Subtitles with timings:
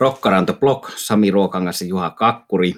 [0.00, 2.74] Rockaranto Block, Sami Ruokangas ja Juha Kakkuri.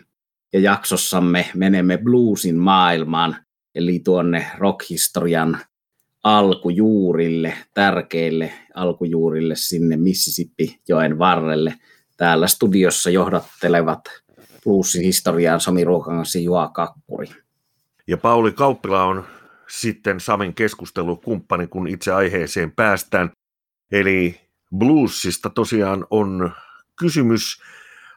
[0.53, 3.37] Ja jaksossamme menemme bluesin maailmaan,
[3.75, 5.59] eli tuonne rockhistorian
[6.25, 11.75] alkujuurille, tärkeille alkujuurille sinne Mississippi-joen varrelle.
[12.17, 14.01] Täällä studiossa johdattelevat
[14.65, 17.27] bluesin historiaan Sami Ruokangas ja Juha Kakkuri.
[18.07, 19.25] Ja Pauli Kauppila on
[19.69, 23.31] sitten Samin keskustelukumppani, kun itse aiheeseen päästään.
[23.93, 24.41] Eli
[24.79, 26.53] bluesista tosiaan on
[27.01, 27.63] kysymys.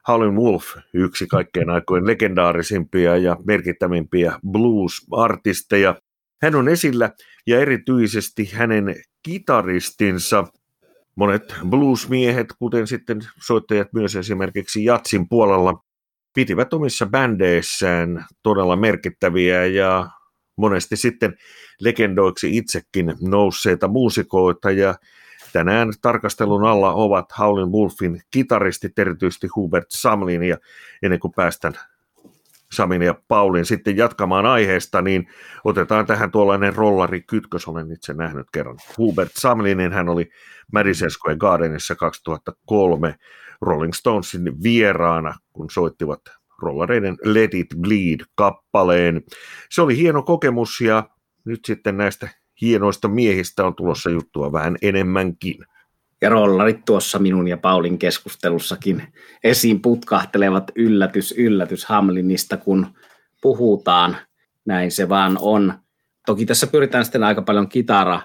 [0.07, 5.95] Howlin' Wolf, yksi kaikkein aikojen legendaarisimpia ja merkittävimpiä blues-artisteja.
[6.41, 7.11] Hän on esillä
[7.47, 10.47] ja erityisesti hänen kitaristinsa,
[11.15, 15.83] monet bluesmiehet, kuten sitten soittajat myös esimerkiksi Jatsin puolella,
[16.33, 20.09] pitivät omissa bändeissään todella merkittäviä ja
[20.57, 21.35] monesti sitten
[21.81, 24.95] legendoiksi itsekin nousseita muusikoita ja
[25.55, 30.57] tänään tarkastelun alla ovat Howlin' Wolfin kitaristit, erityisesti Hubert Samlin ja
[31.03, 31.73] ennen kuin päästään
[32.71, 35.27] Samin ja Paulin sitten jatkamaan aiheesta, niin
[35.63, 38.77] otetaan tähän tuollainen rollari kytkös, olen itse nähnyt kerran.
[38.97, 40.29] Hubert Samlinin hän oli
[40.73, 43.15] Madison Square Gardenissa 2003
[43.61, 46.21] Rolling Stonesin vieraana, kun soittivat
[46.61, 49.21] rollareiden Let It Bleed-kappaleen.
[49.69, 51.09] Se oli hieno kokemus ja
[51.45, 52.29] nyt sitten näistä
[52.61, 55.65] hienoista miehistä on tulossa juttua vähän enemmänkin.
[56.21, 59.03] Ja rollarit tuossa minun ja Paulin keskustelussakin
[59.43, 62.87] esiin putkahtelevat yllätys, yllätys Hamlinista, kun
[63.41, 64.17] puhutaan.
[64.65, 65.73] Näin se vaan on.
[66.25, 68.21] Toki tässä pyritään sitten aika paljon kitara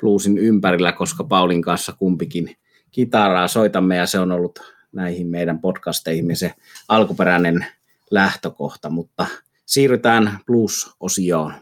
[0.00, 2.56] bluesin ympärillä, koska Paulin kanssa kumpikin
[2.90, 6.54] kitaraa soitamme ja se on ollut näihin meidän podcasteihin se
[6.88, 7.66] alkuperäinen
[8.10, 9.26] lähtökohta, mutta
[9.66, 11.52] siirrytään blues-osioon.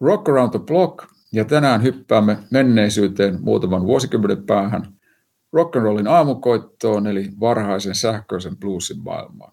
[0.00, 4.82] Rock Around the Block ja tänään hyppäämme menneisyyteen muutaman vuosikymmenen päähän
[5.56, 9.52] rock'n'rollin aamukoittoon eli varhaisen sähköisen bluesin maailmaan.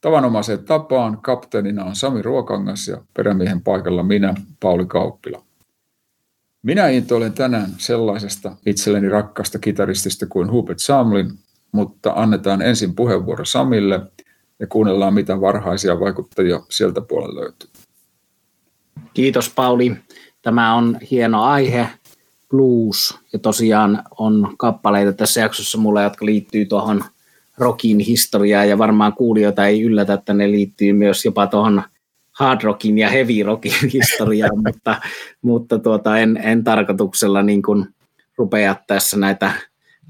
[0.00, 5.44] Tavanomaiseen tapaan kapteenina on Sami Ruokangas ja perämiehen paikalla minä, Pauli Kauppila.
[6.62, 11.30] Minä intoilen tänään sellaisesta itselleni rakkaasta kitaristista kuin Hubert Samlin,
[11.72, 14.00] mutta annetaan ensin puheenvuoro Samille
[14.58, 17.68] ja kuunnellaan, mitä varhaisia vaikuttajia sieltä puolella löytyy.
[19.14, 19.96] Kiitos Pauli.
[20.42, 21.88] Tämä on hieno aihe,
[22.50, 27.04] blues, ja tosiaan on kappaleita tässä jaksossa mulla, jotka liittyy tuohon
[27.58, 31.82] rockin historiaan, ja varmaan kuulijoita ei yllätä, että ne liittyy myös jopa tuohon
[32.32, 35.00] hard rockin ja heavy rockin historiaan, mutta,
[35.42, 37.86] mutta tuota, en, en tarkoituksella niin kuin
[38.38, 39.52] rupea tässä näitä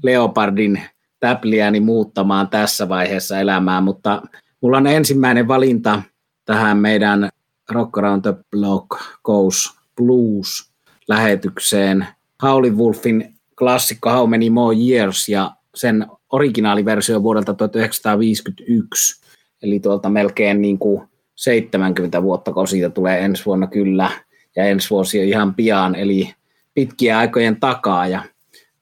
[0.03, 0.81] Leopardin
[1.19, 4.21] täpliäni muuttamaan tässä vaiheessa elämää, mutta
[4.61, 6.01] mulla on ensimmäinen valinta
[6.45, 7.29] tähän meidän
[7.71, 8.87] Rock Around the Block
[9.23, 12.07] Goes Blues-lähetykseen.
[12.43, 19.25] Howlin' Wolfin klassikko How Many More Years ja sen originaaliversio vuodelta 1951,
[19.63, 24.11] eli tuolta melkein niin kuin 70 vuotta, kun siitä tulee ensi vuonna kyllä,
[24.55, 26.33] ja ensi vuosi on ihan pian, eli
[26.73, 28.07] pitkiä aikojen takaa.
[28.07, 28.23] Ja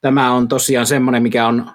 [0.02, 1.72] tämä on tosiaan semmoinen, mikä on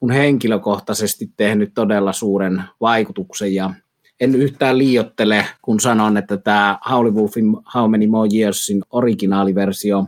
[0.00, 3.74] mun henkilökohtaisesti tehnyt todella suuren vaikutuksen, ja
[4.20, 10.04] en yhtään liiottele, kun sanon, että tämä Howlin' Wolfin How Many More Yearsin originaaliversio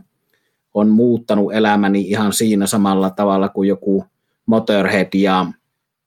[0.73, 4.05] on muuttanut elämäni ihan siinä samalla tavalla kuin joku
[4.45, 5.45] Motorhead ja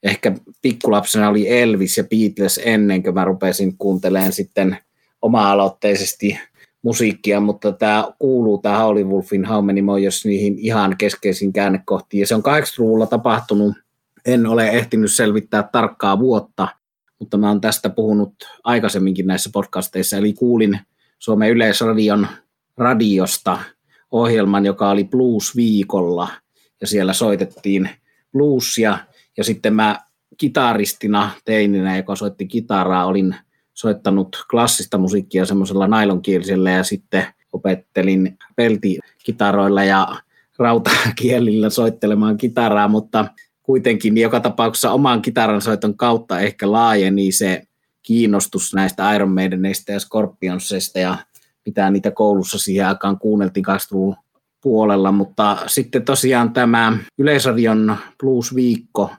[0.02, 4.78] ehkä pikkulapsena oli Elvis ja Beatles ennen kuin mä rupesin kuuntelemaan sitten
[5.22, 6.38] oma-aloitteisesti
[6.82, 12.20] musiikkia, mutta tämä kuuluu tämä Howlin' Wolfin How Many More Years niihin ihan keskeisiin käännekohtiin.
[12.20, 13.74] Ja se on 80-luvulla tapahtunut,
[14.26, 16.68] en ole ehtinyt selvittää tarkkaa vuotta,
[17.18, 18.34] mutta mä oon tästä puhunut
[18.64, 20.78] aikaisemminkin näissä podcasteissa, eli kuulin
[21.18, 22.26] Suomen Yleisradion
[22.76, 23.58] radiosta
[24.10, 26.28] ohjelman, joka oli Blues-viikolla,
[26.80, 27.90] ja siellä soitettiin
[28.32, 28.98] bluesia,
[29.36, 30.00] ja sitten mä
[30.38, 33.36] kitaristina teininä, joka soitti kitaraa, olin
[33.74, 40.16] soittanut klassista musiikkia semmoisella nailonkielisellä, ja sitten opettelin peltikitaroilla ja
[40.58, 43.26] rautakielillä soittelemaan kitaraa, mutta
[43.66, 47.62] kuitenkin niin joka tapauksessa oman kitaransoiton kautta ehkä laajeni se
[48.02, 51.18] kiinnostus näistä Iron Maideneista ja Scorpionsista ja
[51.66, 54.22] mitä niitä koulussa siihen aikaan kuunneltiin 20
[54.60, 59.10] puolella, mutta sitten tosiaan tämä Yleisradion Blues-viikko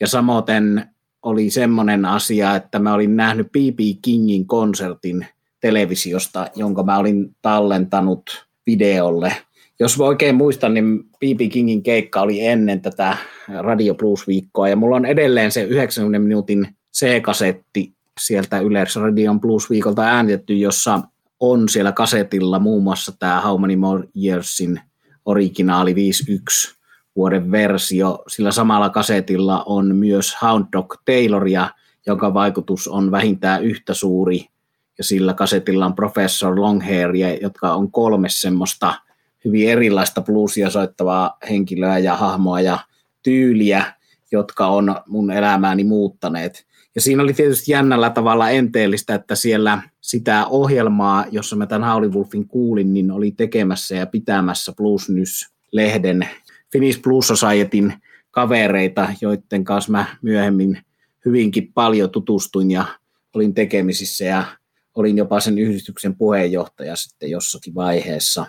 [0.00, 0.84] ja samoin
[1.22, 3.78] oli semmoinen asia, että mä olin nähnyt B.B.
[4.02, 5.26] Kingin konsertin
[5.60, 9.36] televisiosta, jonka mä olin tallentanut videolle–
[9.82, 11.40] jos oikein muistan, niin B.B.
[11.50, 13.16] Kingin keikka oli ennen tätä
[13.58, 18.60] Radio Plus-viikkoa, ja mulla on edelleen se 90 minuutin C-kasetti sieltä
[19.02, 21.00] Radion Plus-viikolta äänitetty, jossa
[21.40, 24.80] on siellä kasetilla muun muassa tämä How Many More Yearsin
[25.24, 26.74] originaali 51
[27.16, 28.18] vuoden versio.
[28.28, 31.70] Sillä samalla kasetilla on myös Hound Dog Tayloria,
[32.06, 34.46] jonka vaikutus on vähintään yhtä suuri.
[34.98, 38.94] Ja sillä kasetilla on Professor Longhairia, jotka on kolme semmoista
[39.44, 42.78] hyvin erilaista bluesia soittavaa henkilöä ja hahmoa ja
[43.22, 43.84] tyyliä,
[44.32, 46.66] jotka on mun elämääni muuttaneet.
[46.94, 52.12] Ja siinä oli tietysti jännällä tavalla enteellistä, että siellä sitä ohjelmaa, jossa mä tämän Howlin
[52.12, 56.28] Wolfin kuulin, niin oli tekemässä ja pitämässä Blues News-lehden
[56.72, 57.94] Finnish Blues Societyn
[58.30, 60.78] kavereita, joiden kanssa mä myöhemmin
[61.24, 62.84] hyvinkin paljon tutustuin ja
[63.34, 64.44] olin tekemisissä ja
[64.94, 68.46] olin jopa sen yhdistyksen puheenjohtaja sitten jossakin vaiheessa.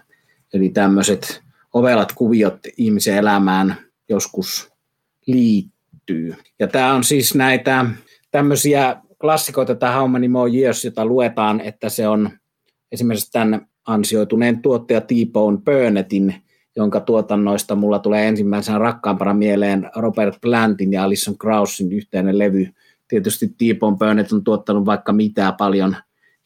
[0.54, 1.42] Eli tämmöiset
[1.74, 3.76] ovelat kuviot ihmisen elämään
[4.10, 4.72] joskus
[5.28, 6.36] liittyy.
[6.60, 7.86] Ja tämä on siis näitä
[8.32, 12.30] tämmöisiä klassikoita, tämä How Many More Years, jota luetaan, että se on
[12.92, 16.36] esimerkiksi tämän ansioituneen tuottaja T-Bone Burnettin,
[16.76, 22.68] jonka tuotannoista mulla tulee ensimmäisenä rakkaampana mieleen Robert Plantin ja Alison Krausin yhteinen levy.
[23.08, 25.96] Tietysti T-Bone Burnett on tuottanut vaikka mitä paljon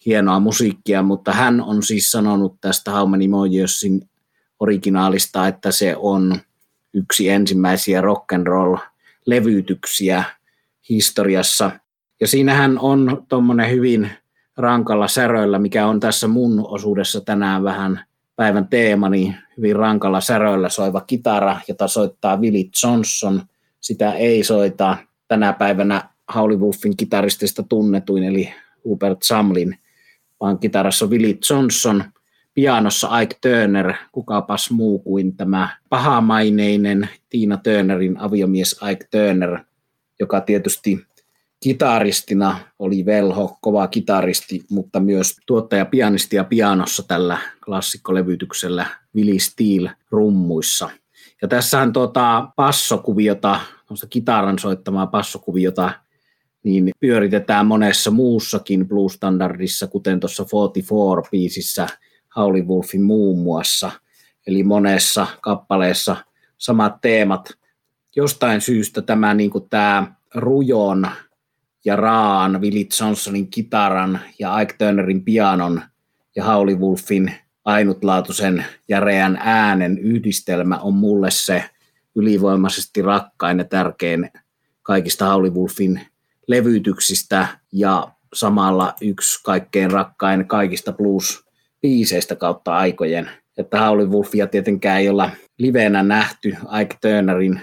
[0.08, 3.26] hienoa musiikkia, mutta hän on siis sanonut tästä How Many
[3.56, 4.10] Yearsin
[4.60, 6.40] originaalista, että se on
[6.94, 8.78] yksi ensimmäisiä rock and roll
[9.26, 10.24] levytyksiä
[10.90, 11.72] historiassa.
[12.22, 14.10] Ja siinähän on tuommoinen hyvin
[14.58, 18.06] rankalla säröillä, mikä on tässä mun osuudessa tänään vähän
[18.36, 23.42] päivän teema, niin hyvin rankalla säröillä soiva kitara, jota soittaa Willie Johnson.
[23.80, 28.54] Sitä ei soita tänä päivänä Howlin Wolfin kitaristista tunnetuin, eli
[28.84, 29.78] Hubert Samlin,
[30.40, 32.04] vaan kitarassa Willie Johnson,
[32.54, 39.60] pianossa Ike Turner, kukapas muu kuin tämä pahamaineinen Tiina Turnerin aviomies Ike Turner,
[40.20, 41.06] joka tietysti
[41.64, 48.86] kitaristina oli velho, kova kitaristi, mutta myös tuottaja, pianisti ja pianossa tällä klassikkolevytyksellä
[49.16, 50.90] Willie Steel rummuissa.
[51.42, 53.60] Ja tässähän tuota passokuviota,
[54.10, 55.92] kitaran soittamaa passokuviota,
[56.68, 61.88] niin pyöritetään monessa muussakin blues-standardissa, kuten tuossa 44-biisissä
[62.36, 63.92] Howlin Wolfin muun muassa.
[64.48, 66.16] Eli monessa kappaleessa
[66.58, 67.50] samat teemat.
[68.16, 71.08] Jostain syystä tämä, niin kuin tämä rujon
[71.86, 75.82] ja raan, Willie Johnsonin kitaran ja Ike Turnerin pianon
[76.36, 77.34] ja Howlin Wolfin
[77.66, 81.64] ainutlaatuisen järeän äänen yhdistelmä on mulle se
[82.16, 84.32] ylivoimaisesti rakkain ja tärkein
[84.84, 86.02] kaikista Howlin Wolfin
[86.48, 93.30] levytyksistä ja samalla yksi kaikkein rakkain kaikista blues-biiseistä kautta aikojen.
[93.58, 96.50] Että Howlin Wolfia tietenkään ei olla livenä nähty,
[96.82, 97.62] Ike Turnerin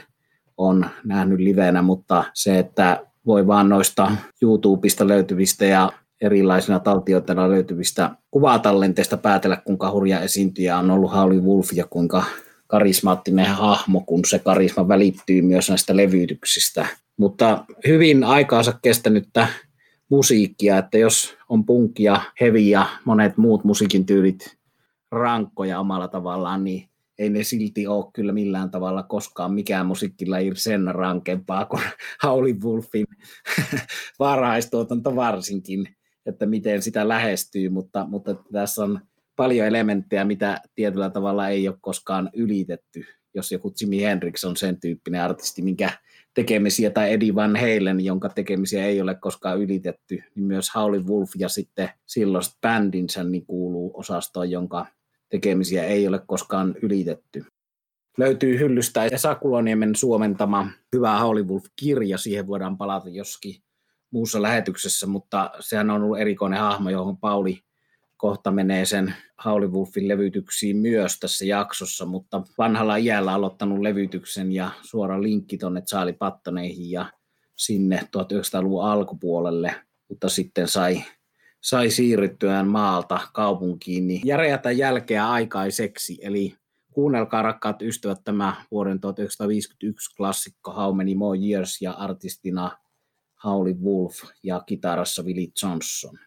[0.57, 4.11] on nähnyt livenä, mutta se, että voi vaan noista
[4.43, 11.73] YouTubesta löytyvistä ja erilaisina taltioitena löytyvistä kuvatallenteista päätellä, kuinka hurja esiintyjä on ollut Howlin Wolf
[11.73, 12.25] ja kuinka
[12.67, 16.87] karismaattinen hahmo, kun se karisma välittyy myös näistä levytyksistä.
[17.17, 19.49] Mutta hyvin aikaansa kestänyttä
[20.09, 24.57] musiikkia, että jos on punkia, hevi ja monet muut musiikin tyylit
[25.11, 26.89] rankkoja omalla tavallaan, niin
[27.19, 31.83] ei ne silti ole kyllä millään tavalla koskaan mikään musiikkilaji sen rankempaa kuin
[32.25, 33.07] Howlin Wolfin
[34.19, 35.89] varhaistuotanto varsinkin,
[36.27, 39.01] että miten sitä lähestyy, mutta, mutta tässä on
[39.37, 43.05] paljon elementtejä, mitä tietyllä tavalla ei ole koskaan ylitetty.
[43.35, 45.91] Jos joku Jimi Hendrix on sen tyyppinen artisti, minkä
[46.35, 51.31] tekemisiä, tai Eddie Van Halen, jonka tekemisiä ei ole koskaan ylitetty, niin myös Howlin Wolf
[51.39, 54.87] ja sitten silloin bändinsä niin kuuluu osastoon, jonka
[55.29, 57.45] tekemisiä ei ole koskaan ylitetty.
[58.19, 63.63] Löytyy hyllystä Esa Kuloniemen suomentama Hyvä Hollywood-kirja, siihen voidaan palata joskin
[64.11, 67.59] muussa lähetyksessä, mutta sehän on ollut erikoinen hahmo, johon Pauli
[68.17, 75.23] kohta menee sen Howlin levytyksiin myös tässä jaksossa, mutta vanhalla iällä aloittanut levytyksen ja suora
[75.23, 77.07] linkki tuonne Charlie Pattoneihin ja
[77.57, 79.75] sinne 1900-luvun alkupuolelle,
[80.09, 81.05] mutta sitten sai
[81.65, 86.19] sai siirryttyään maalta kaupunkiin, niin järeätä jälkeä aikaiseksi.
[86.23, 86.55] Eli
[86.93, 92.71] kuunnelkaa rakkaat ystävät tämä vuoden 1951 klassikko How Many More Years ja artistina
[93.45, 96.19] Howlin Wolf ja kitarassa Willie Johnson.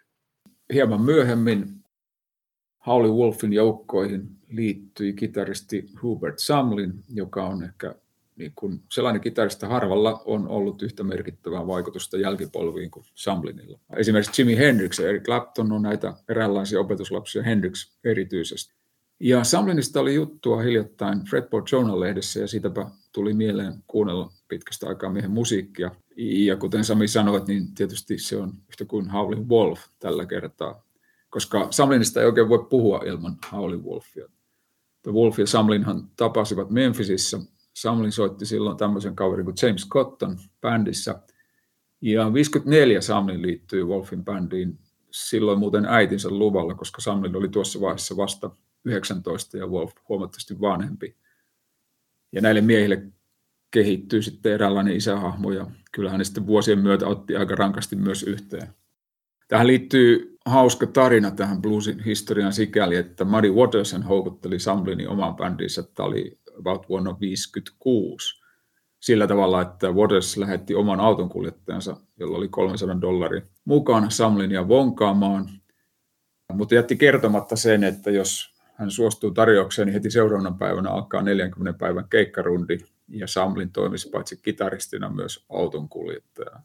[0.73, 1.83] Hieman myöhemmin
[2.85, 7.95] Howlin Wolfin joukkoihin liittyi kitaristi Hubert Samlin, joka on ehkä
[8.37, 13.79] niin kun sellainen kitarista harvalla on ollut yhtä merkittävää vaikutusta jälkipolviin kuin Samlinilla.
[13.95, 18.73] Esimerkiksi Jimi Hendrix ja Eric Clapton on näitä eräänlaisia opetuslapsia, Hendrix erityisesti.
[19.19, 25.31] Ja Samlinista oli juttua hiljattain Fredboard Journal-lehdessä ja siitäpä tuli mieleen kuunnella pitkästä aikaa miehen
[25.31, 25.91] musiikkia.
[26.17, 30.83] Ja kuten Sami sanoit, niin tietysti se on yhtä kuin Howlin' Wolf tällä kertaa,
[31.29, 34.29] koska Samlinista ei oikein voi puhua ilman Howlin' Wolfia.
[35.01, 37.39] The Wolf ja Samlinhan tapasivat Memphisissä
[37.73, 41.21] Samlin soitti silloin tämmöisen kaverin kuin James Cotton bändissä.
[42.01, 44.79] Ja 54 Samlin liittyi Wolfin bändiin
[45.11, 48.51] silloin muuten äitinsä luvalla, koska Samlin oli tuossa vaiheessa vasta
[48.85, 51.15] 19 ja Wolf huomattavasti vanhempi.
[52.31, 53.03] Ja näille miehille
[53.71, 58.67] kehittyy sitten eräänlainen isähahmo ja kyllähän ne sitten vuosien myötä otti aika rankasti myös yhteen.
[59.47, 65.81] Tähän liittyy hauska tarina tähän bluesin historiaan sikäli, että Muddy Waterson houkutteli Samlinin omaan bändiinsä,
[65.81, 68.47] että oli about vuonna 1956
[68.99, 75.49] sillä tavalla, että Waters lähetti oman autonkuljettajansa, jolla oli 300 dollaria mukaan Samlinia vonkaamaan,
[76.53, 81.79] mutta jätti kertomatta sen, että jos hän suostuu tarjoukseen, niin heti seuraavana päivänä alkaa 40
[81.79, 86.63] päivän keikkarundi, ja Samlin toimisi paitsi kitaristina myös autonkuljettajana.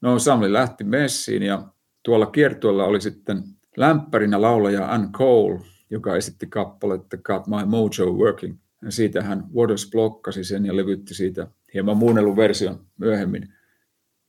[0.00, 1.68] No Samlin lähti messiin, ja
[2.02, 3.42] tuolla kiertueella oli sitten
[3.76, 8.58] lämpärinä laulaja Ann Cole, joka esitti kappaletta Got My Mojo Working.
[8.82, 13.54] Ja siitä hän Waters blokkasi sen ja levytti siitä hieman muunnellun version myöhemmin.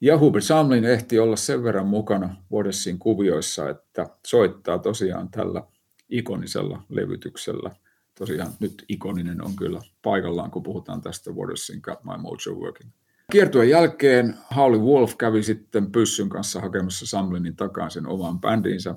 [0.01, 5.63] Ja Hubert Samlin ehti olla sen verran mukana Watersin kuvioissa, että soittaa tosiaan tällä
[6.09, 7.75] ikonisella levytyksellä.
[8.19, 12.91] Tosiaan nyt ikoninen on kyllä paikallaan, kun puhutaan tästä Watersin Got My Mojo Working.
[13.31, 18.95] Kiertueen jälkeen Howley Wolf kävi sitten pyssyn kanssa hakemassa Samlinin takaisin omaan bändiinsä.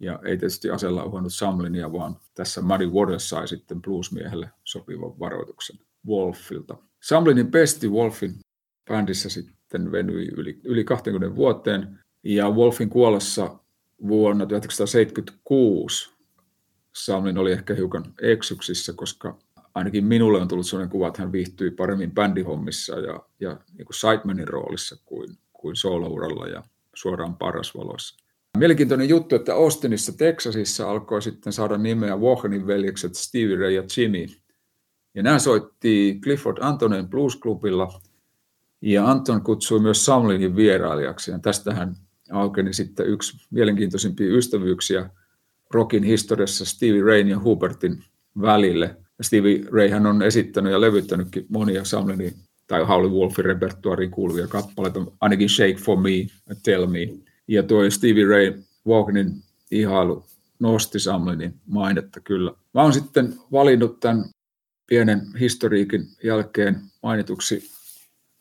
[0.00, 5.78] Ja ei tietysti asella uhannut Samlinia, vaan tässä Muddy Waters sai sitten bluesmiehelle sopivan varoituksen
[6.06, 6.76] Wolfilta.
[7.02, 8.34] Samlinin pesti Wolfin
[8.90, 11.98] bändissä sitten venyi yli, yli 20 vuoteen.
[12.22, 13.58] Ja Wolfin kuollessa
[14.08, 16.13] vuonna 1976
[16.96, 19.38] Samlin oli ehkä hiukan eksyksissä, koska
[19.74, 23.94] ainakin minulle on tullut sellainen kuva, että hän viihtyi paremmin bändihommissa ja, ja niin kuin
[23.94, 26.62] sidemanin roolissa kuin, kuin soolouralla ja
[26.94, 28.24] suoraan parasvaloissa.
[28.58, 34.26] Mielenkiintoinen juttu, että Austinissa, Texasissa alkoi sitten saada nimeä Wohanin veljekset Stevie Ray ja Jimmy.
[35.14, 38.00] Ja nämä soitti Clifford Antonen Blues Clubilla
[38.80, 41.30] ja Anton kutsui myös Samlinin vierailijaksi.
[41.30, 41.94] Ja tästähän
[42.30, 45.10] aukeni sitten yksi mielenkiintoisimpia ystävyyksiä
[45.74, 48.04] rockin historiassa Stevie Rayn ja Hubertin
[48.40, 48.96] välille.
[49.22, 52.34] Stevie Rayhan on esittänyt ja levyttänytkin monia Samlinin
[52.66, 56.10] tai Howley Wolfin repertuariin kuuluvia kappaleita, ainakin Shake for Me,
[56.62, 57.08] Tell Me.
[57.48, 58.54] Ja tuo Stevie Ray
[58.86, 60.24] Vaughanin ihailu
[60.58, 62.52] nosti Samlinin mainetta kyllä.
[62.74, 64.24] Mä oon sitten valinnut tämän
[64.86, 67.70] pienen historiikin jälkeen mainituksi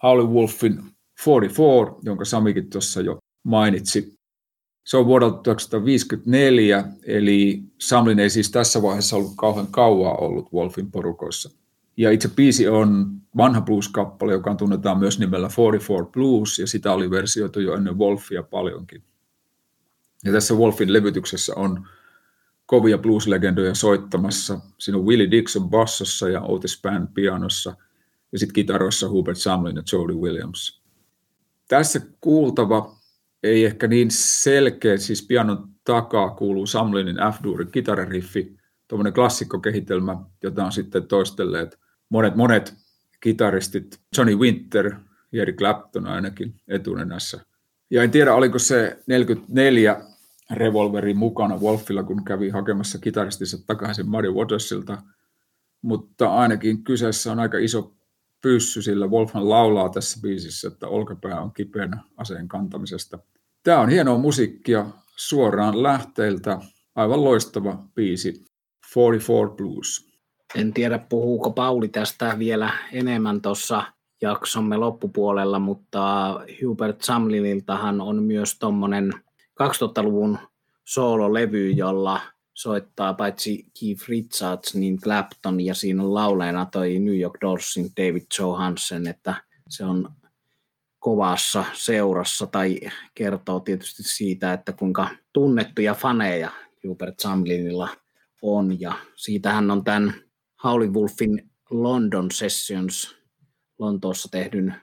[0.04, 0.84] Howley Wolfin
[1.26, 4.13] 44, jonka Samikin tuossa jo mainitsi.
[4.84, 10.92] Se on vuodelta 1954, eli Samlin ei siis tässä vaiheessa ollut kauhean kauaa ollut Wolfin
[10.92, 11.50] porukoissa.
[11.98, 17.10] Ja itse biisi on vanha blues-kappale, joka tunnetaan myös nimellä 44 Blues, ja sitä oli
[17.10, 19.04] versioitu jo ennen Wolfia paljonkin.
[20.24, 21.88] Ja tässä Wolfin levytyksessä on
[22.66, 24.60] kovia blues-legendoja soittamassa.
[24.78, 27.76] Siinä on Willie Dixon bassossa ja Otis Spann pianossa,
[28.32, 30.82] ja sitten kitaroissa Hubert Samlin ja Jody Williams.
[31.68, 32.96] Tässä kuultava
[33.44, 38.56] ei ehkä niin selkeä, siis pianon takaa kuuluu Samlinin F-duurin kitarariffi,
[38.88, 42.74] tuommoinen klassikkokehitelmä, jota on sitten toistelleet monet, monet
[43.20, 44.92] kitaristit, Johnny Winter,
[45.34, 47.40] Eric Clapton ainakin etunenässä.
[47.90, 50.02] Ja en tiedä, oliko se 44
[50.52, 55.02] revolveri mukana Wolfilla, kun kävi hakemassa kitaristinsa takaisin Muddy Watersilta,
[55.82, 57.96] mutta ainakin kyseessä on aika iso
[58.44, 63.20] pyssy, sillä Wolfman laulaa tässä biisissä, että olkapää on kipeänä aseen kantamisesta.
[63.64, 64.86] Tämä on hienoa musiikkia
[65.16, 66.60] suoraan lähteiltä,
[66.96, 68.46] aivan loistava biisi,
[68.96, 70.14] 44 Blues.
[70.56, 73.84] En tiedä, puhuuko Pauli tästä vielä enemmän tuossa
[74.22, 79.14] jaksomme loppupuolella, mutta Hubert Samliniltahan on myös tuommoinen
[79.64, 80.38] 2000-luvun
[80.84, 82.22] soololevy, jolla
[82.54, 88.26] soittaa paitsi Keith Richards, niin Clapton ja siinä on lauleena toi New York Dollsin David
[88.40, 89.36] Johansen, että
[89.70, 90.10] se on
[91.00, 92.80] kovassa seurassa tai
[93.14, 96.52] kertoo tietysti siitä, että kuinka tunnettuja faneja
[96.88, 97.90] Hubert Samlinilla
[98.42, 100.14] on ja siitähän on tämän
[100.64, 103.16] Howlin Wolfin London Sessions
[103.80, 104.76] Lontoossa tehdyn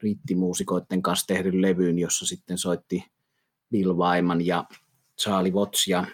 [0.00, 3.04] brittimuusikoiden kanssa tehdyn levyyn, jossa sitten soitti
[3.70, 4.64] Bill Wyman ja
[5.22, 6.06] Charlie Watts ja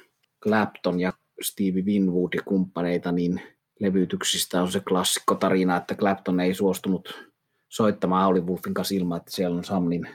[0.44, 3.40] Clapton ja Stevie Winwood ja kumppaneita, niin
[3.80, 7.24] levytyksistä on se klassikko tarina, että Clapton ei suostunut
[7.68, 10.08] soittamaan Howlin Wolfin kanssa ilman, että siellä on Samlin,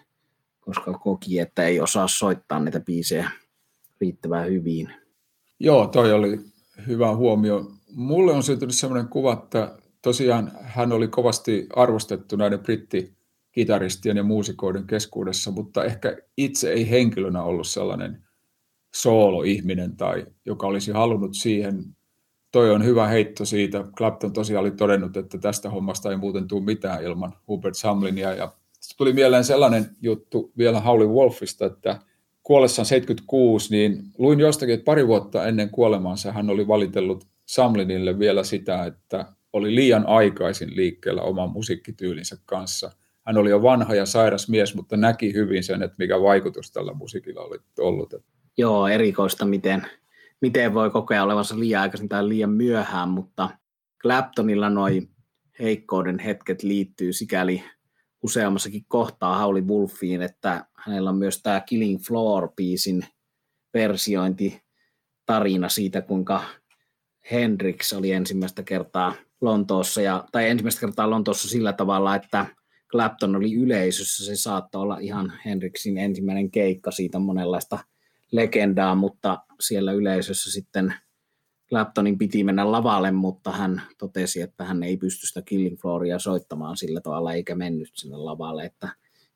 [0.59, 3.31] koska koki, että ei osaa soittaa niitä biisejä
[4.01, 4.93] riittävän hyvin.
[5.59, 6.39] Joo, toi oli
[6.87, 7.71] hyvä huomio.
[7.91, 14.87] Mulle on syntynyt sellainen kuva, että tosiaan hän oli kovasti arvostettu näiden brittikitaristien ja muusikoiden
[14.87, 18.28] keskuudessa, mutta ehkä itse ei henkilönä ollut sellainen
[18.95, 21.83] soolo-ihminen tai joka olisi halunnut siihen
[22.51, 23.83] toi on hyvä heitto siitä.
[23.97, 28.33] Clapton tosiaan oli todennut, että tästä hommasta ei muuten tule mitään ilman Hubert Samlinia.
[28.33, 28.51] Ja
[28.97, 31.99] tuli mieleen sellainen juttu vielä Howlin Wolfista, että
[32.43, 38.43] kuollessaan 76, niin luin jostakin, että pari vuotta ennen kuolemaansa hän oli valitellut Samlinille vielä
[38.43, 42.91] sitä, että oli liian aikaisin liikkeellä oman musiikkityylinsä kanssa.
[43.25, 46.93] Hän oli jo vanha ja sairas mies, mutta näki hyvin sen, että mikä vaikutus tällä
[46.93, 48.13] musiikilla oli ollut.
[48.59, 49.87] Joo, erikoista, miten,
[50.41, 53.49] miten voi kokea olevansa liian aikaisin tai liian myöhään, mutta
[54.01, 55.09] Claptonilla noin
[55.59, 57.63] heikkouden hetket liittyy sikäli
[58.23, 63.05] useammassakin kohtaa Hauli Wolfiin, että hänellä on myös tämä Killing Floor-biisin
[63.73, 64.61] versiointi
[65.25, 66.43] tarina siitä, kuinka
[67.31, 72.45] Hendrix oli ensimmäistä kertaa Lontoossa, ja, tai ensimmäistä kertaa Lontoossa sillä tavalla, että
[72.91, 77.79] Clapton oli yleisössä, se saattoi olla ihan Hendrixin ensimmäinen keikka, siitä on monenlaista
[78.31, 80.93] legendaa, mutta siellä yleisössä sitten
[81.69, 86.77] Claptonin piti mennä lavalle, mutta hän totesi, että hän ei pysty sitä Killing Flooria soittamaan
[86.77, 88.89] sillä tavalla, eikä mennyt sinne lavalle, että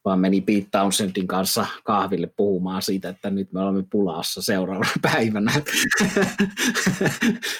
[0.05, 5.51] vaan meni Pete Townsendin kanssa kahville puhumaan siitä, että nyt me olemme pulassa seuraavana päivänä.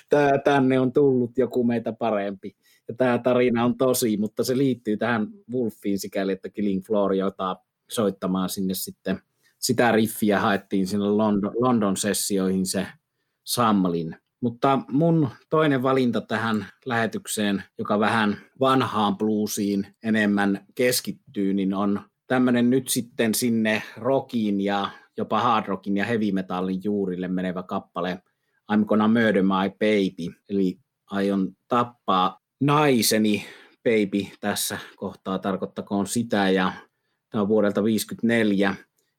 [0.10, 2.56] Tämä tänne on tullut joku meitä parempi.
[2.88, 7.12] Ja tämä tarina on tosi, mutta se liittyy tähän Wolfiin sikäli, että Killing Floor
[7.92, 9.22] soittamaan sinne sitten
[9.64, 12.88] sitä riffiä haettiin sinne London, London sessioihin se
[13.44, 14.16] Samlin.
[14.42, 22.70] Mutta mun toinen valinta tähän lähetykseen, joka vähän vanhaan bluesiin enemmän keskittyy, niin on tämmöinen
[22.70, 28.24] nyt sitten sinne rockiin ja jopa hard rockin ja heavy metallin juurille menevä kappale
[28.72, 30.80] I'm gonna murder my baby, eli
[31.12, 33.46] aion tappaa naiseni
[33.84, 36.74] baby tässä kohtaa tarkoittakoon sitä ja
[37.30, 38.76] tämä on vuodelta 1954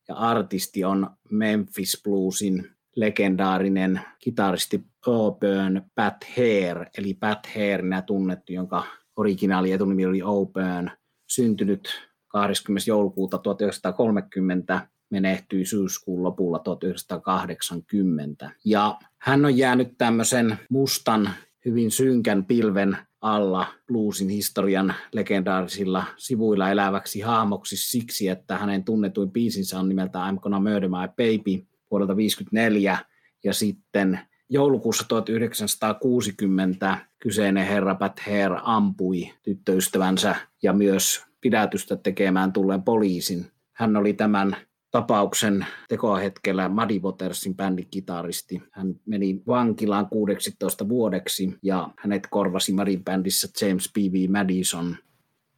[0.09, 8.85] ja artisti on Memphis Bluesin legendaarinen kitaristi Auburn Pat Hare, eli Pat Hare tunnettu, jonka
[9.17, 10.91] originaali etunimi oli Auburn,
[11.27, 11.89] syntynyt
[12.29, 12.91] 20.
[12.91, 18.51] joulukuuta 1930, menehtyi syyskuun lopulla 1980.
[18.65, 21.31] Ja hän on jäänyt tämmöisen mustan,
[21.65, 29.81] hyvin synkän pilven alla bluesin historian legendaarisilla sivuilla eläväksi hahmoksi siksi, että hänen tunnetuin biisinsä
[29.81, 32.99] on nimeltä I'm Gonna Murder My Baby vuodelta 1954
[33.45, 42.83] ja sitten joulukuussa 1960 kyseinen herra Pat Hare ampui tyttöystävänsä ja myös pidätystä tekemään tulleen
[42.83, 43.47] poliisin.
[43.73, 44.57] Hän oli tämän
[44.95, 48.63] tapauksen tekohetkellä Muddy Watersin bändin kitaristi.
[48.71, 54.31] Hän meni vankilaan 16 vuodeksi ja hänet korvasi Muddy bändissä James P.V.
[54.31, 54.97] Madison.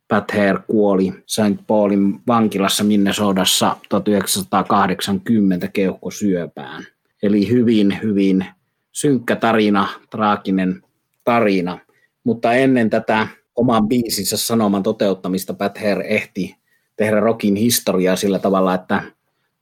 [0.08, 1.66] Pat Hare kuoli St.
[1.66, 6.84] Paulin vankilassa Minnesodassa 1980 keuhkosyöpään.
[7.22, 8.46] Eli hyvin, hyvin
[8.92, 10.82] synkkä tarina, traaginen
[11.24, 11.78] tarina.
[12.24, 16.56] Mutta ennen tätä oman biisinsä sanoman toteuttamista Pat Hare ehti
[16.96, 19.15] tehdä rockin historiaa sillä tavalla, että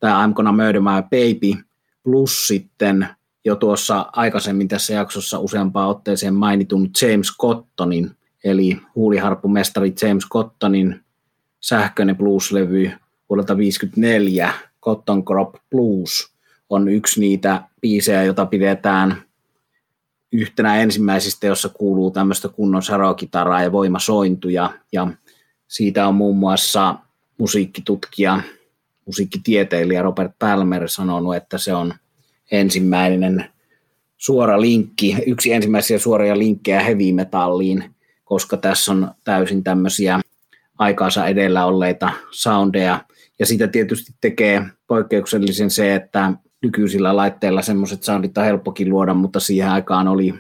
[0.05, 1.65] tämä I'm Gonna Murder My Baby
[2.03, 3.09] plus sitten
[3.45, 8.11] jo tuossa aikaisemmin tässä jaksossa useampaan otteeseen mainitun James Cottonin,
[8.45, 11.05] eli huuliharppumestari James Cottonin
[11.61, 12.91] sähköinen blues-levy
[13.29, 16.35] vuodelta 1954, Cotton Crop Blues,
[16.71, 19.23] on yksi niitä biisejä, jota pidetään
[20.33, 24.71] yhtenä ensimmäisistä, jossa kuuluu tämmöistä kunnon sarokitaraa ja voimasointuja.
[24.93, 25.09] Ja
[25.69, 26.95] siitä on muun muassa
[27.39, 28.41] musiikkitutkija,
[29.07, 31.95] musiikkitieteilijä Robert Palmer sanonut, että se on
[32.51, 33.45] ensimmäinen
[34.17, 40.21] suora linkki, yksi ensimmäisiä suoria linkkejä heavy metalliin, koska tässä on täysin tämmöisiä
[40.79, 43.05] aikaansa edellä olleita soundeja.
[43.39, 49.41] Ja sitä tietysti tekee poikkeuksellisen se, että nykyisillä laitteilla semmoiset soundit on helppokin luoda, mutta
[49.41, 50.35] siihen aikaan oli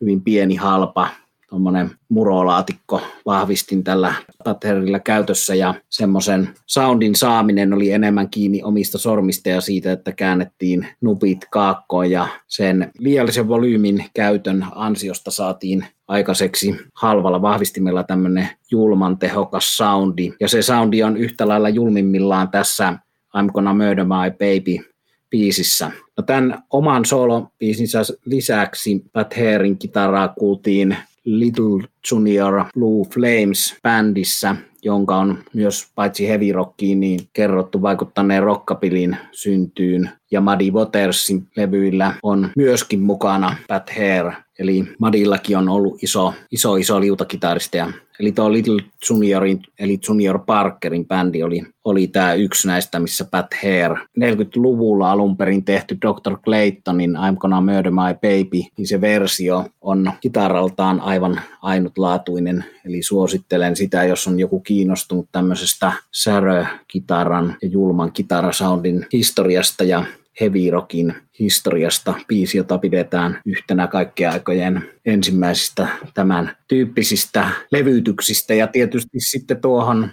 [0.00, 1.08] hyvin pieni halpa
[1.50, 9.48] tuommoinen murolaatikko vahvistin tällä patterilla käytössä ja semmoisen soundin saaminen oli enemmän kiinni omista sormista
[9.48, 17.42] ja siitä, että käännettiin nupit kaakkoon ja sen liiallisen volyymin käytön ansiosta saatiin aikaiseksi halvalla
[17.42, 20.32] vahvistimella tämmöinen julman tehokas soundi.
[20.40, 22.98] Ja se soundi on yhtä lailla julmimmillaan tässä
[23.36, 24.90] I'm Gonna Murder My Baby
[25.30, 25.90] biisissä.
[26.16, 35.16] No tämän oman solo-biisinsä lisäksi Pat Harein kitaraa kuultiin Little Junior Blue Flames bändissä, jonka
[35.16, 40.10] on myös paitsi heavy rockiin, niin kerrottu vaikuttaneen rockapilin syntyyn.
[40.30, 44.36] Ja Muddy Watersin levyillä on myöskin mukana Pat Hare.
[44.60, 47.92] Eli Madillakin on ollut iso, iso, iso liutakitaristeja.
[48.20, 53.46] Eli tuo Little Juniorin, eli Junior Parkerin bändi oli, oli tämä yksi näistä, missä Pat
[53.54, 56.36] Hare, 40-luvulla alun perin tehty Dr.
[56.44, 62.64] Claytonin I'm Gonna Murder My Baby, niin se versio on kitaraltaan aivan ainutlaatuinen.
[62.84, 70.04] Eli suosittelen sitä, jos on joku kiinnostunut tämmöisestä särö-kitaran ja julman kitarasoundin historiasta ja
[70.40, 78.54] heavy rockin historiasta biisi, jota pidetään yhtenä kaikkien aikojen ensimmäisistä tämän tyyppisistä levytyksistä.
[78.54, 80.10] Ja tietysti sitten tuohon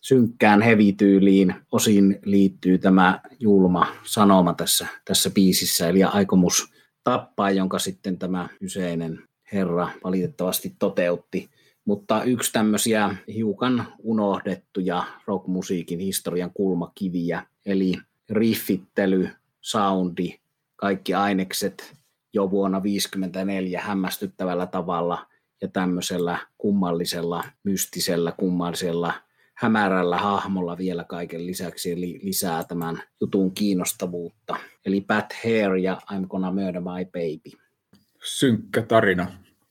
[0.00, 6.72] synkkään hevityyliin osin liittyy tämä julma sanoma tässä, tässä biisissä, eli aikomus
[7.04, 11.50] tappaa, jonka sitten tämä kyseinen herra valitettavasti toteutti.
[11.84, 17.94] Mutta yksi tämmöisiä hiukan unohdettuja rockmusiikin historian kulmakiviä, eli
[18.30, 19.28] riffittely
[19.60, 20.40] soundi,
[20.76, 21.96] kaikki ainekset
[22.32, 25.26] jo vuonna 1954 hämmästyttävällä tavalla
[25.62, 29.12] ja tämmöisellä kummallisella, mystisellä, kummallisella,
[29.54, 34.56] hämärällä hahmolla vielä kaiken lisäksi, eli lisää tämän jutun kiinnostavuutta.
[34.86, 37.64] Eli Pat Hair ja I'm Gonna Murder My Baby.
[38.24, 39.26] Synkkä tarina,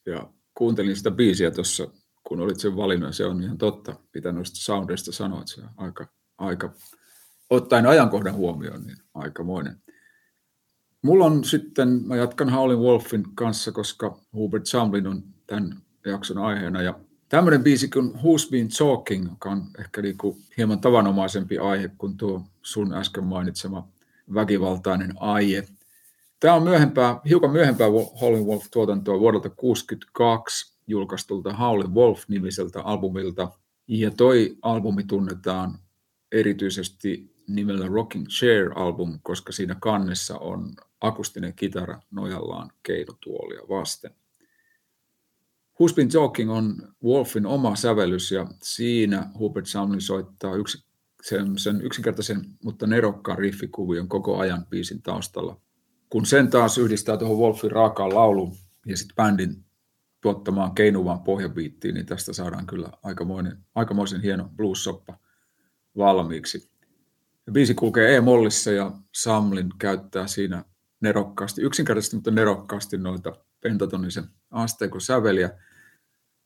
[0.06, 1.88] ja kuuntelin sitä biisiä tuossa,
[2.24, 6.08] kun olit sen valinnut, se on ihan totta, mitä noista soundeista sanoit, se on aika,
[6.38, 6.74] aika
[7.50, 9.82] ottaen ajankohdan huomioon, niin aikamoinen.
[11.02, 16.82] Mulla on sitten, mä jatkan Howlin Wolfin kanssa, koska Hubert Samlin on tämän jakson aiheena.
[16.82, 22.18] Ja tämmöinen biisi kuin Who's Been Talking, joka on ehkä niinku hieman tavanomaisempi aihe kuin
[22.18, 23.88] tuo sun äsken mainitsema
[24.34, 25.68] väkivaltainen aihe.
[26.40, 27.88] Tämä on myöhempää, hiukan myöhempää
[28.22, 33.52] Howlin Wolf-tuotantoa vuodelta 1962 julkaistulta Howlin Wolf-nimiseltä albumilta.
[33.88, 35.80] Ja toi albumi tunnetaan
[36.32, 44.12] erityisesti nimellä Rocking Chair-album, koska siinä kannessa on akustinen kitara nojallaan keinotuolia vasten.
[45.82, 50.86] Who's Been Talking on Wolfin oma sävellys ja siinä Hubert Sumlin soittaa yksi,
[51.24, 55.62] sen, sen yksinkertaisen, mutta nerokkaan riffikuvion koko ajan biisin taustalla.
[56.10, 59.66] Kun sen taas yhdistää tuohon Wolfin raakaan lauluun ja sitten bändin
[60.22, 65.18] tuottamaan keinuvaan pohjabiittiin, niin tästä saadaan kyllä aikamoinen, aikamoisen hieno blues-soppa
[65.98, 66.72] valmiiksi.
[67.52, 70.66] Biisi kulkee E-mollissa ja Samlin käyttää siinä
[71.02, 75.50] nerokkaasti, yksinkertaisesti, mutta nerokkaasti noita pentatonisen asteikon säveliä,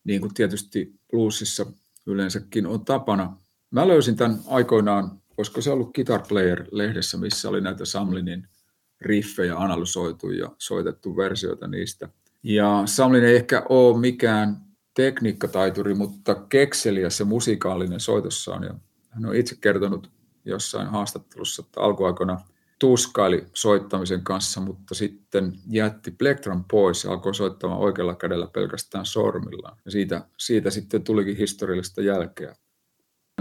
[0.04, 1.66] niin kuin tietysti bluesissa
[2.06, 3.38] yleensäkin on tapana.
[3.72, 8.48] Mä löysin tämän aikoinaan, olisiko se ollut Guitar Player-lehdessä, missä oli näitä Samlinin
[9.02, 12.10] riffejä analysoitu ja soitettu versioita niistä.
[12.44, 14.58] Ja Samlin ei ehkä ole mikään
[14.94, 18.64] tekniikkataituri, mutta kekseliä se musikaalinen soitossaan.
[18.64, 18.74] Ja
[19.10, 20.12] hän on itse kertonut
[20.46, 22.42] jossain haastattelussa, että alkuaikoina
[22.80, 29.78] tuskaili soittamisen kanssa, mutta sitten jätti plektran pois ja alkoi soittamaan oikealla kädellä pelkästään sormillaan.
[29.86, 32.56] Ja siitä, siitä sitten tulikin historiallista jälkeä.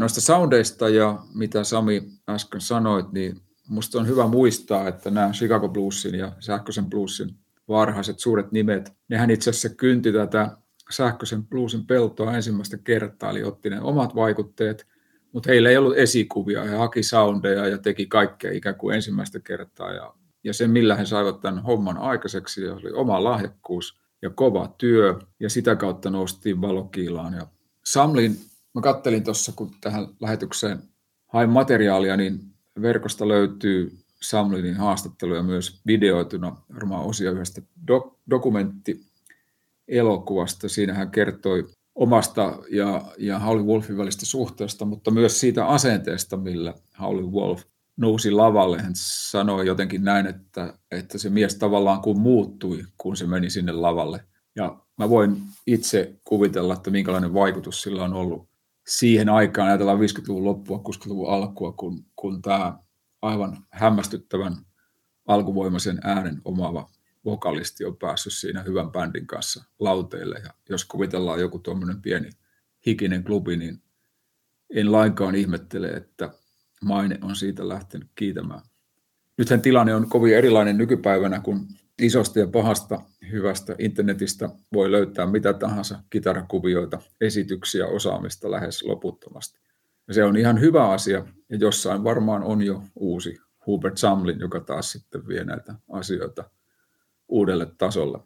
[0.01, 5.69] Noista soundeista ja mitä Sami äsken sanoit, niin musta on hyvä muistaa, että nämä Chicago
[5.69, 7.37] Bluesin ja sähköisen bluesin
[7.69, 10.57] varhaiset suuret nimet, nehän itse asiassa kynti tätä
[10.91, 14.87] sähköisen bluesin peltoa ensimmäistä kertaa, eli otti ne omat vaikutteet
[15.33, 16.65] mutta heillä ei ollut esikuvia.
[16.65, 19.93] He haki soundeja ja teki kaikkea ikään kuin ensimmäistä kertaa.
[19.93, 20.15] Ja,
[20.45, 25.19] ja se, millä he saivat tämän homman aikaiseksi, oli oma lahjakkuus ja kova työ.
[25.41, 27.35] Ja sitä kautta noustiin valokiilaan.
[27.35, 27.47] Ja
[27.85, 28.37] Samlin,
[28.75, 30.79] mä kattelin tuossa, kun tähän lähetykseen
[31.27, 32.41] hain materiaalia, niin
[32.83, 40.69] verkosta löytyy Samlinin haastatteluja myös videoituna, varmaan osia yhdestä dok- dokumentti-elokuvasta.
[40.69, 46.75] Siinä hän kertoi omasta ja, ja Howlin Wolfin välistä suhteesta, mutta myös siitä asenteesta, millä
[47.01, 47.63] Howlin Wolf
[47.97, 48.83] nousi lavalle.
[48.83, 53.73] Hän sanoi jotenkin näin, että, että se mies tavallaan kuin muuttui, kun se meni sinne
[53.73, 54.25] lavalle.
[54.57, 58.49] Ja mä voin itse kuvitella, että minkälainen vaikutus sillä on ollut
[58.87, 62.79] siihen aikaan, ajatellaan 50-luvun loppua, 60-luvun alkua, kun, kun tämä
[63.23, 64.57] aivan hämmästyttävän
[65.29, 66.91] alkuvoimaisen äänen omaava
[67.25, 70.41] vokalisti on päässyt siinä hyvän bändin kanssa lauteille.
[70.45, 72.31] Ja jos kuvitellaan joku tuommoinen pieni
[72.87, 73.83] hikinen klubi, niin
[74.71, 76.31] en lainkaan ihmettele, että
[76.83, 78.61] maine on siitä lähtenyt kiitämään.
[79.39, 81.67] Nythän tilanne on kovin erilainen nykypäivänä, kun
[81.99, 89.61] isosta ja pahasta hyvästä internetistä voi löytää mitä tahansa kitarakuvioita, esityksiä, osaamista lähes loputtomasti.
[90.09, 94.61] Ja se on ihan hyvä asia, ja jossain varmaan on jo uusi Hubert Samlin, joka
[94.61, 96.51] taas sitten vie näitä asioita
[97.33, 98.19] uudelle tasolle.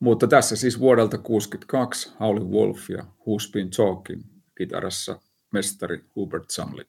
[0.00, 4.22] Mutta tässä siis vuodelta 1962 Howlin Wolf ja Who's Been Talking
[4.58, 5.20] kitarassa
[5.52, 6.86] mestari Hubert Samlin.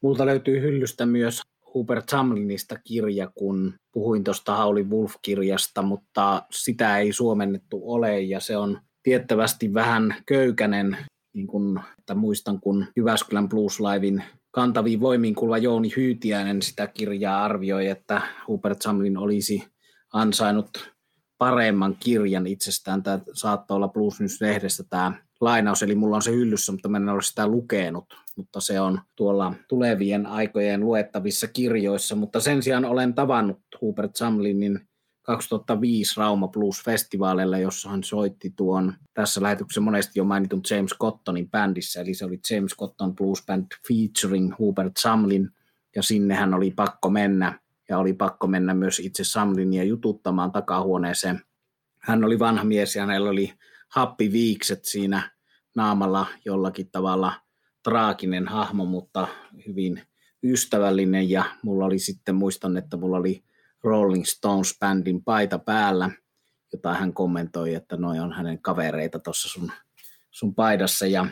[0.00, 1.40] Multa löytyy hyllystä myös
[1.74, 8.56] Hubert Samlinista kirja, kun puhuin tuosta Hauli Wolf-kirjasta, mutta sitä ei suomennettu ole ja se
[8.56, 10.96] on tiettävästi vähän köykänen,
[11.32, 17.44] niin kun, että muistan kun Jyväskylän Blues Livein kantaviin voimiin kuuluva Jouni Hyytiäinen sitä kirjaa
[17.44, 19.64] arvioi, että Hubert Samlin olisi
[20.16, 20.92] ansainnut
[21.38, 23.02] paremman kirjan itsestään.
[23.02, 27.08] Tämä saattoi olla Blues News-lehdestä tämä lainaus, eli mulla on se hyllyssä, mutta mä en
[27.08, 28.04] ole sitä lukenut,
[28.36, 34.80] mutta se on tuolla tulevien aikojen luettavissa kirjoissa, mutta sen sijaan olen tavannut Hubert Samlinin
[35.22, 42.00] 2005 Rauma Blues-festivaaleilla, jossa hän soitti tuon tässä lähetyksessä monesti jo mainitun James Cottonin bändissä,
[42.00, 45.50] eli se oli James Cotton Blues Band featuring Hubert Samlin,
[45.96, 51.40] ja sinne hän oli pakko mennä, ja oli pakko mennä myös itse Samlinia jututtamaan takahuoneeseen.
[51.98, 53.52] Hän oli vanha mies, ja hänellä oli
[53.88, 55.30] happiviikset siinä
[55.74, 57.32] naamalla jollakin tavalla
[57.82, 59.28] traaginen hahmo, mutta
[59.66, 60.02] hyvin
[60.42, 63.44] ystävällinen, ja mulla oli sitten, muistan, että mulla oli
[63.84, 66.10] Rolling Stones-bändin paita päällä,
[66.72, 69.72] jota hän kommentoi, että noin on hänen kavereita tuossa sun,
[70.30, 71.06] sun paidassa.
[71.06, 71.26] Ja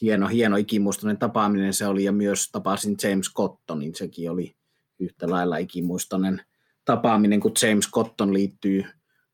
[0.00, 4.56] hieno, hieno ikimuistoinen tapaaminen se oli, ja myös tapasin James Cottonin, sekin oli
[5.00, 6.42] yhtä lailla ikimuistoinen
[6.84, 8.84] tapaaminen, kun James Cotton liittyy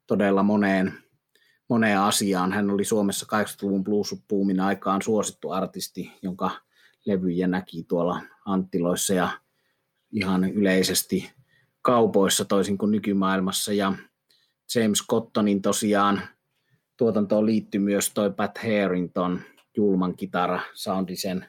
[0.06, 0.92] todella moneen,
[1.68, 2.52] moneen asiaan.
[2.52, 6.50] Hän oli Suomessa 80-luvun blues-puumin aikaan suosittu artisti, jonka
[7.06, 9.28] levyjä näki tuolla Anttiloissa ja
[10.12, 11.32] ihan yleisesti
[11.82, 13.92] kaupoissa toisin kuin nykymaailmassa ja
[14.74, 16.22] James Cottonin tosiaan
[16.96, 19.40] tuotantoon liittyy myös toi Pat Harrington
[19.76, 21.46] julman kitara soundisen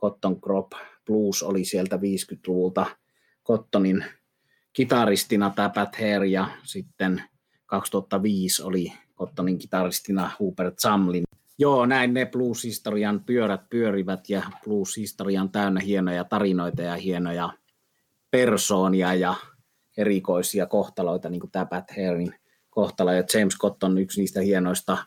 [0.00, 0.72] Cotton Crop
[1.06, 2.86] Blues oli sieltä 50-luvulta
[3.44, 4.04] Cottonin
[4.72, 7.22] kitaristina tämä Pat Hare ja sitten
[7.66, 11.24] 2005 oli Cottonin kitaristina Hubert Samlin.
[11.58, 17.52] Joo, näin ne blues-historian pyörät pyörivät ja blues-historian täynnä hienoja tarinoita ja hienoja
[18.30, 19.34] persoonia ja
[19.96, 22.34] erikoisia kohtaloita, niin kuin tämä Pat Harein
[22.70, 24.98] kohtalo, ja James Scott on yksi niistä hienoista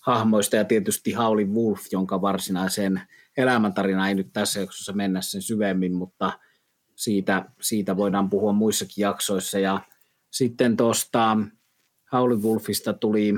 [0.00, 3.02] hahmoista, ja tietysti Howlin Wolf, jonka varsinaiseen
[3.36, 6.32] elämäntarina ei nyt tässä jaksossa mennä sen syvemmin, mutta
[6.96, 9.80] siitä, siitä voidaan puhua muissakin jaksoissa, ja
[10.30, 11.38] sitten tuosta
[12.12, 13.34] Howlin Wolfista tuli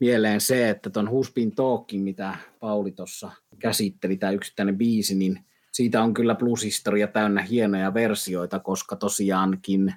[0.00, 6.02] mieleen se, että tuon Huspin Talkin, mitä Pauli tuossa käsitteli, tämä yksittäinen biisi, niin siitä
[6.02, 9.94] on kyllä blues-historia täynnä hienoja versioita, koska tosiaankin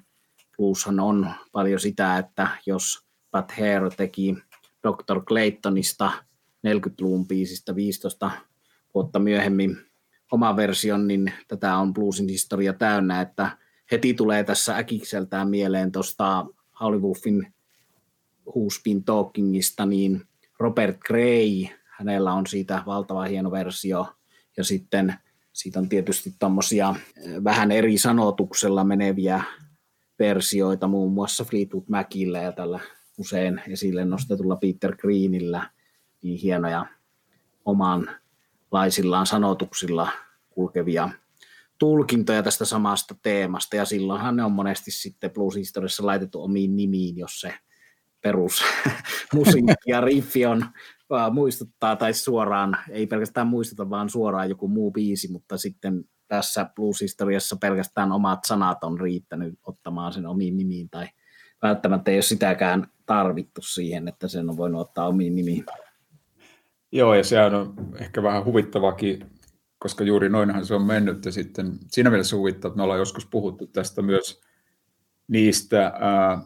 [0.56, 4.36] Blueshan on paljon sitä, että jos Pat Hare teki
[4.88, 5.24] Dr.
[5.24, 6.12] Claytonista
[6.66, 8.30] 40-luvun biisistä 15
[8.94, 9.85] vuotta myöhemmin
[10.32, 13.58] oma version, niin tätä on bluesin historia täynnä, että
[13.92, 16.46] heti tulee tässä äkikseltään mieleen tuosta
[18.48, 20.22] Who's Been Talkingista, niin
[20.58, 24.06] Robert Gray, hänellä on siitä valtava hieno versio,
[24.56, 25.14] ja sitten
[25.52, 26.94] siitä on tietysti tuommoisia
[27.44, 29.42] vähän eri sanotuksella meneviä
[30.18, 32.80] versioita muun muassa Fleetwood Macillä ja tällä
[33.18, 35.70] usein esille nostetulla Peter Greenillä.
[36.22, 36.86] Niin hienoja
[38.70, 40.08] omanlaisillaan sanotuksilla
[40.50, 41.10] kulkevia
[41.78, 47.40] tulkintoja tästä samasta teemasta, ja silloinhan ne on monesti sitten blues-historiassa laitettu omiin nimiin, jos
[47.40, 47.54] se
[48.20, 48.62] perus
[49.34, 50.66] musiikki ja riffi on
[51.32, 57.56] muistuttaa tai suoraan, ei pelkästään muistuta, vaan suoraan joku muu biisi, mutta sitten tässä blues-historiassa
[57.56, 61.08] pelkästään omat sanat on riittänyt ottamaan sen omiin nimiin, tai
[61.62, 65.64] välttämättä ei ole sitäkään tarvittu siihen, että sen on voinut ottaa omiin nimiin.
[66.92, 69.30] Joo, ja sehän on ehkä vähän huvittavakin,
[69.78, 73.26] koska juuri noinhan se on mennyt, ja sitten siinä mielessä huvittaa, että me ollaan joskus
[73.26, 74.40] puhuttu tästä myös
[75.28, 76.38] niistä ää,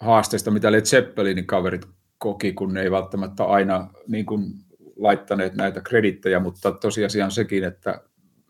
[0.00, 1.86] haasteista, mitä Led Zeppelinin kaverit
[2.18, 4.54] koki, kun ne ei välttämättä aina niin kuin
[4.96, 8.00] laittaneet näitä kredittejä, mutta tosiasia on sekin, että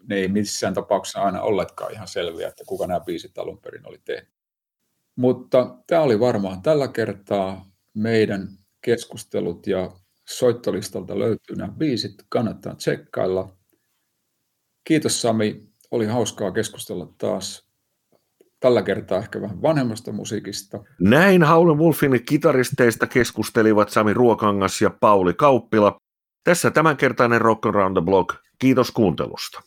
[0.09, 4.00] ne ei missään tapauksessa aina olleetkaan ihan selviä, että kuka nämä biisit alun perin oli
[4.04, 4.33] tehnyt.
[5.16, 8.48] Mutta tämä oli varmaan tällä kertaa meidän
[8.81, 9.90] keskustelut ja
[10.28, 13.56] soittolistalta löytyy nämä biisit, kannattaa tsekkailla.
[14.84, 17.68] Kiitos Sami, oli hauskaa keskustella taas
[18.60, 20.84] tällä kertaa ehkä vähän vanhemmasta musiikista.
[21.00, 25.98] Näin Howlin Wolfin kitaristeista keskustelivat Sami Ruokangas ja Pauli Kauppila.
[26.44, 28.36] Tässä tämänkertainen Rock Around the Block.
[28.58, 29.62] Kiitos kuuntelusta.